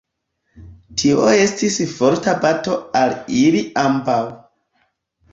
[1.01, 4.17] Tio estis forta bato al ili ambaŭ.